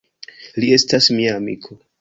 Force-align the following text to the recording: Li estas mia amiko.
Li 0.63 0.71
estas 0.79 1.11
mia 1.19 1.37
amiko. 1.43 1.83